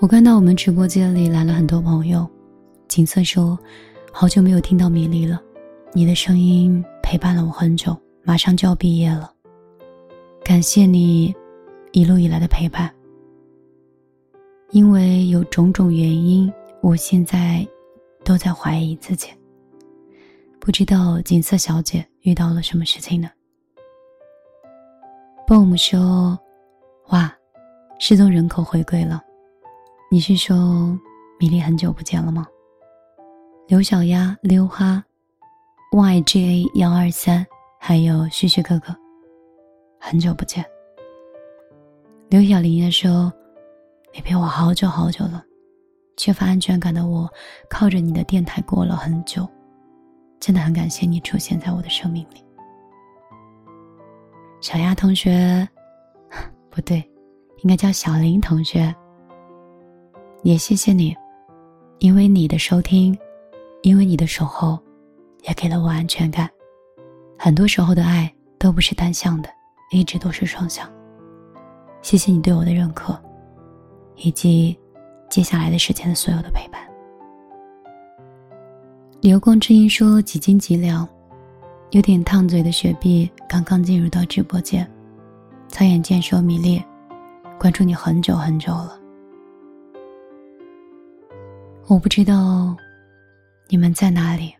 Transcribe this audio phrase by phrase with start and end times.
[0.00, 2.28] 我看到我们直播间里来了很多朋友，
[2.88, 3.58] 景色说
[4.12, 5.40] ：“好久没有听到米粒了，
[5.92, 9.32] 你的声音陪伴了我很久，马上就要毕业了。
[10.44, 11.32] 感谢你
[11.92, 12.92] 一路以来的陪伴。
[14.72, 16.52] 因为有种种原因，
[16.82, 17.66] 我现在
[18.24, 19.28] 都在怀疑自己。
[20.58, 23.30] 不知道景色小姐遇到了什么事情呢
[25.46, 26.38] ？”BOOM 说
[27.08, 27.32] ：“哇，
[28.00, 29.22] 失踪人口回归了。”
[30.14, 30.96] 你是说
[31.40, 32.46] 米粒很久不见了吗？
[33.66, 35.02] 刘小丫、溜哈、
[35.90, 37.44] YGA 幺二三，
[37.80, 38.94] 还有旭旭哥哥，
[39.98, 40.64] 很久不见。
[42.28, 43.32] 刘小玲也说
[44.14, 45.44] ：“你陪我好久好久了，
[46.16, 47.28] 缺乏安全感的我，
[47.68, 49.44] 靠着你的电台过了很久，
[50.38, 52.40] 真的很感谢你出现在我的生命里。”
[54.62, 55.68] 小丫同学，
[56.70, 56.98] 不对，
[57.64, 58.94] 应该叫小林同学。
[60.44, 61.16] 也谢谢你，
[62.00, 63.18] 因为你的收听，
[63.80, 64.78] 因为你的守候，
[65.48, 66.48] 也给了我安全感。
[67.38, 69.48] 很多时候的爱都不是单向的，
[69.90, 70.86] 一直都是双向。
[72.02, 73.18] 谢谢你对我的认可，
[74.16, 74.78] 以及
[75.30, 76.78] 接下来的时间的所有的陪伴。
[79.22, 81.08] 流光之音说几斤几两，
[81.92, 84.86] 有点烫嘴的雪碧刚刚进入到直播间。
[85.68, 86.82] 擦眼见说米粒，
[87.58, 89.00] 关注你很久很久了。
[91.86, 92.74] 我不知道
[93.68, 94.54] 你们在哪里，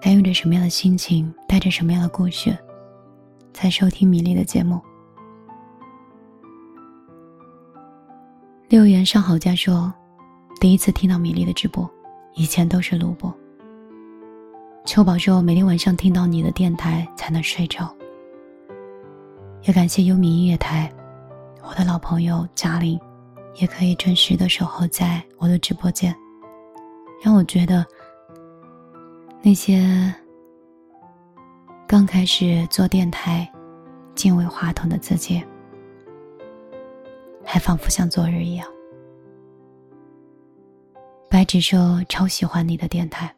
[0.00, 2.56] 在用着什么样的心情，带着什么样的故事，
[3.52, 4.80] 在收听米粒的节目。
[8.70, 9.92] 六元上好家说，
[10.62, 11.88] 第一次听到米粒的直播，
[12.32, 13.32] 以前都是录播。
[14.86, 17.94] 秋宝说，每天晚上听到你的电台才能睡着。
[19.64, 20.90] 也感谢优米音乐台，
[21.62, 22.98] 我的老朋友嘉玲。
[23.54, 26.14] 也可以准时的守候在我的直播间，
[27.22, 27.84] 让我觉得
[29.42, 30.12] 那些
[31.86, 33.50] 刚开始做电台、
[34.14, 35.42] 敬畏话筒的自己，
[37.44, 38.66] 还仿佛像昨日一样。
[41.28, 43.34] 白纸说超喜欢你的电台，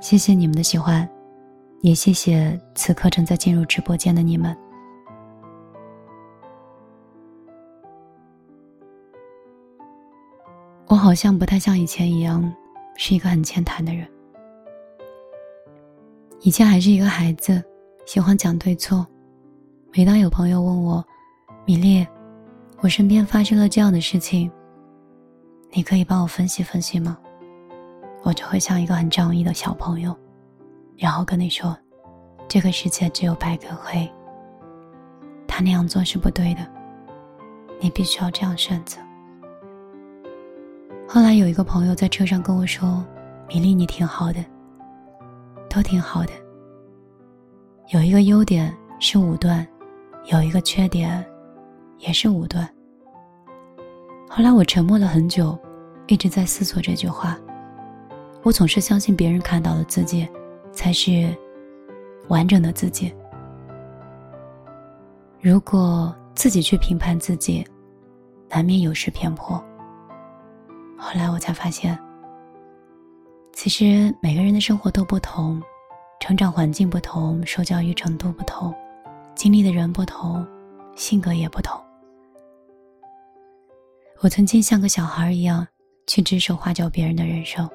[0.00, 1.08] 谢谢你们的喜欢，
[1.82, 4.56] 也谢谢此刻正在进入直播间的你们。
[10.94, 12.54] 我好像不太像以前一样，
[12.94, 14.08] 是一个很健谈的人。
[16.42, 17.60] 以前还是一个孩子，
[18.06, 19.04] 喜欢讲对错。
[19.92, 21.04] 每当有朋友问我
[21.66, 22.06] ：“米粒，
[22.78, 24.48] 我身边发生了这样的事情，
[25.72, 27.18] 你可以帮我分析分析吗？”
[28.22, 30.16] 我就会像一个很仗义的小朋友，
[30.96, 31.76] 然后跟你说
[32.46, 34.08] ：“这个世界只有白跟黑，
[35.48, 36.64] 他那样做是不对的，
[37.80, 39.00] 你必须要这样选择。”
[41.06, 43.04] 后来有一个朋友在车上跟我说
[43.48, 44.44] ：“米粒，你挺好的，
[45.70, 46.30] 都挺好的。
[47.92, 49.66] 有一个优点是武断，
[50.32, 51.24] 有一个缺点，
[51.98, 52.68] 也是武断。”
[54.28, 55.56] 后来我沉默了很久，
[56.08, 57.38] 一直在思索这句话。
[58.42, 60.28] 我总是相信别人看到的自己，
[60.72, 61.32] 才是
[62.28, 63.14] 完整的自己。
[65.40, 67.64] 如果自己去评判自己，
[68.48, 69.62] 难免有失偏颇。
[70.96, 71.98] 后来我才发现，
[73.52, 75.62] 其实每个人的生活都不同，
[76.20, 78.74] 成长环境不同，受教育程度不同，
[79.34, 80.46] 经历的人不同，
[80.96, 81.80] 性格也不同。
[84.20, 85.66] 我曾经像个小孩一样
[86.06, 87.68] 去指手画脚别人的人生。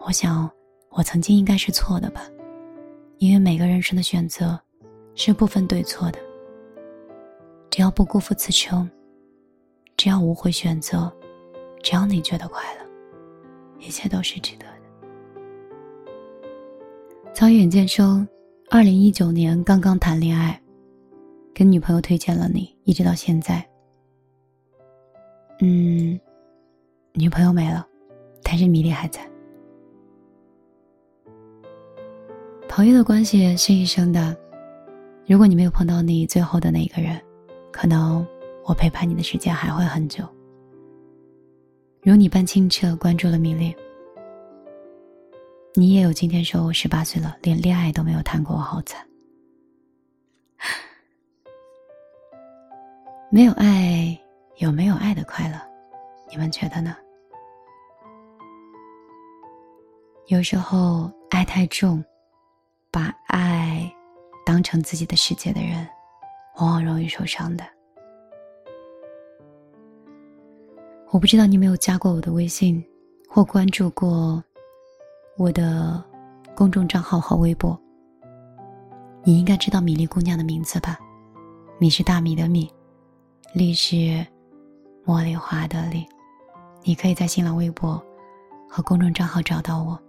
[0.00, 0.50] 我想，
[0.90, 2.22] 我曾经应该是错的吧，
[3.18, 4.60] 因为每个人生的选择
[5.14, 6.18] 是不分对错的。
[7.70, 8.90] 只要不辜负此生，
[9.96, 11.10] 只要无悔选择。
[11.82, 12.86] 只要你觉得快乐，
[13.80, 14.72] 一切都是值得的。
[17.34, 18.26] 曹远见说，
[18.70, 20.60] 二零一九年刚刚谈恋爱，
[21.52, 23.66] 跟女朋友推荐了你，一直到现在。
[25.60, 26.18] 嗯，
[27.14, 27.86] 女朋友没了，
[28.42, 29.20] 但是米粒还在。
[32.68, 34.36] 朋友的关系是一生的，
[35.26, 37.20] 如果你没有碰到你最后的那个人，
[37.70, 38.26] 可能
[38.64, 40.24] 我陪伴你的时间还会很久。
[42.04, 43.72] 如你般清澈，关注了米粒。
[45.72, 49.06] 你也有今天说我十八岁了，连恋爱都没有谈过，我好惨。
[53.30, 54.18] 没有爱，
[54.56, 55.56] 有没有爱的快乐？
[56.28, 56.96] 你们觉得呢？
[60.26, 62.04] 有时候爱太重，
[62.90, 63.88] 把爱
[64.44, 65.88] 当成自己的世界的人，
[66.56, 67.64] 往往容易受伤的。
[71.12, 72.82] 我不知道你没有加过我的微信，
[73.28, 74.42] 或关注过
[75.36, 76.02] 我的
[76.56, 77.78] 公众账号和微博。
[79.22, 80.98] 你应该知道米粒姑娘的名字吧？
[81.78, 82.66] 米是大米的米，
[83.52, 84.26] 粒是
[85.04, 86.02] 茉莉花的粒。
[86.82, 88.02] 你可以在新浪微博
[88.66, 90.00] 和公众账号找到我，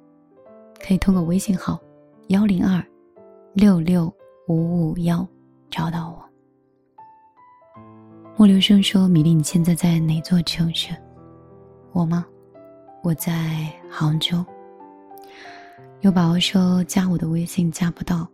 [0.80, 1.78] 可以通过微信号
[2.30, 2.82] 幺零二
[3.52, 4.06] 六六
[4.48, 5.28] 五五幺
[5.70, 6.33] 找到我。
[8.44, 10.94] 莫流生说：“米粒，你现在在哪座城市？
[11.94, 12.26] 我吗？
[13.02, 14.46] 我在杭州。”
[16.04, 18.28] 有宝宝说：“加我的微信加不到，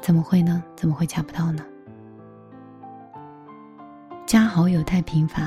[0.00, 0.64] 怎么会呢？
[0.74, 1.62] 怎么会加不到呢？
[4.24, 5.44] 加好友太频繁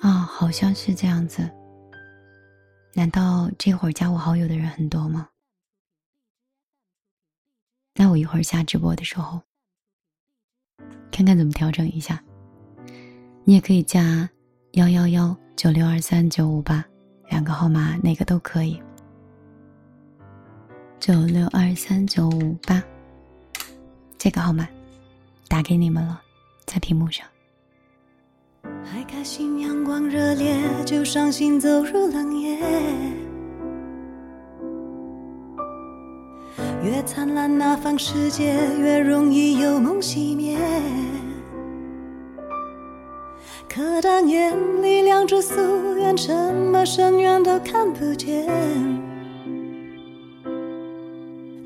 [0.00, 1.50] 啊，好像是这样子。
[2.94, 5.28] 难道这会儿加我好友的人很多吗？
[7.96, 9.42] 那我一会儿下直播的时候。”
[11.18, 12.22] 看看怎么调整一下。
[13.42, 14.30] 你也可以加
[14.74, 16.84] 幺幺幺九六二三九五八
[17.28, 18.80] 两个号码，哪个都可以。
[21.00, 22.80] 九六二三九五八，
[24.16, 24.68] 这个号码
[25.48, 26.22] 打给你们了，
[26.66, 27.26] 在屏幕上。
[28.84, 33.27] 还开心，阳光热烈，就伤心，走入冷夜。
[36.82, 40.56] 越灿烂那方世界，越容易有梦熄灭。
[43.68, 48.46] 可当眼里亮着夙愿，什么深渊都看不见。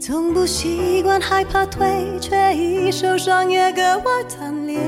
[0.00, 1.86] 从不习惯害怕退
[2.20, 4.80] 却，一受伤也格外贪恋。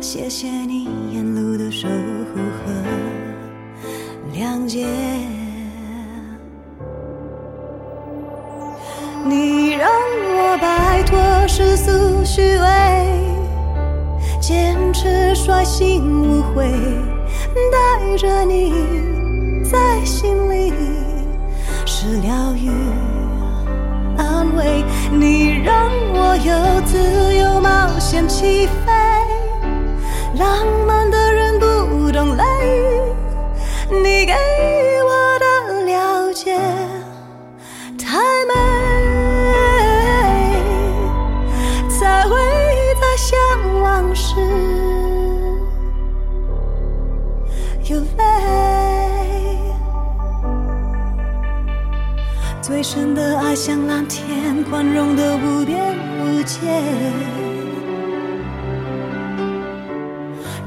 [0.00, 2.72] 谢谢你沿路的守护和
[4.32, 4.86] 谅解。
[9.28, 11.18] 你让我摆脱
[11.48, 12.66] 世俗虚伪，
[14.40, 16.70] 坚持率性无悔，
[17.72, 18.72] 带着你
[19.64, 20.72] 在心里
[21.84, 22.70] 是疗愈
[24.16, 24.84] 安慰。
[25.10, 28.92] 你让我有自由冒险起飞，
[30.38, 30.95] 浪漫
[52.66, 56.58] 最深的爱像蓝天，宽容的无边无界。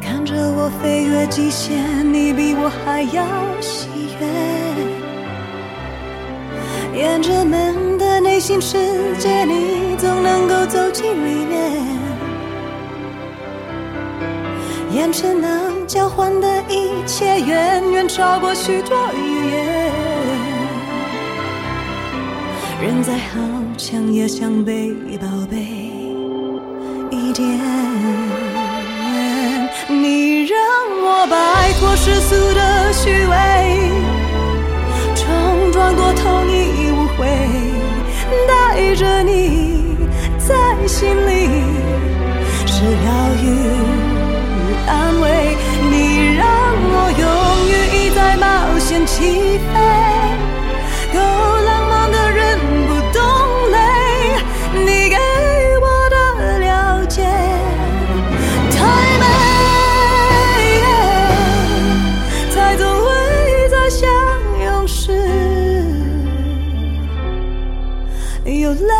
[0.01, 1.77] 看着我飞越极限，
[2.13, 3.25] 你比我还要
[3.59, 4.25] 喜悦。
[6.97, 8.77] 沿着门的内心世
[9.17, 11.83] 界，你总能够走进里面。
[14.93, 19.88] 眼神能交换的一切，远远超过许多语言。
[22.81, 23.41] 人再好
[23.77, 25.57] 强，也想被宝贝
[27.11, 27.45] 一点。
[29.89, 30.57] 你让
[31.03, 33.35] 我摆脱世俗的虚伪，
[35.13, 37.27] 冲撞过头你已无悔，
[38.47, 39.97] 带着你
[40.37, 40.56] 在
[40.87, 41.49] 心里
[42.65, 43.11] 是疗
[43.44, 43.45] 愈
[44.56, 44.57] 与。
[44.87, 45.57] 安慰
[45.92, 46.47] 你，让
[46.92, 47.27] 我勇
[47.68, 49.98] 于一再冒险起飞。
[68.80, 68.94] 有泪。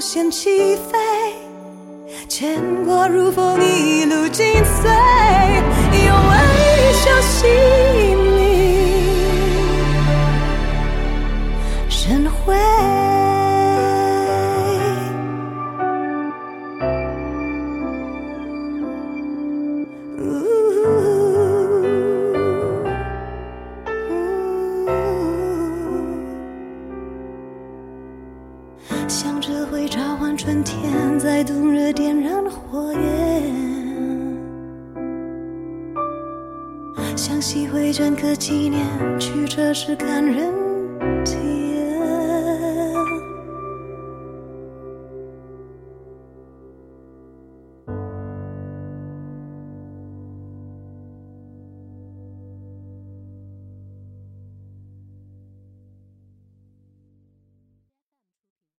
[0.00, 0.98] 想吸回
[2.28, 3.08] 整个
[4.30, 4.42] 纪
[5.90, 6.14] 念，
[7.02, 7.10] 曲
[7.42, 7.87] 折
[39.88, 40.67] 是感人。